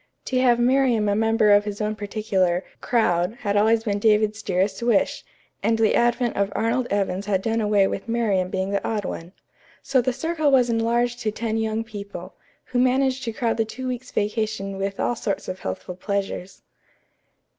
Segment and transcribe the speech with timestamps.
[0.25, 4.81] To have Miriam a member of his own particular "crowd" had always been David's dearest
[4.81, 5.23] wish,
[5.61, 9.31] and the advent of Arnold Evans had done away with Miriam being the odd one.
[9.83, 12.33] So the circle was enlarged to ten young people,
[12.65, 16.63] who managed to crowd the two weeks' vacation with all sorts of healthful pleasures.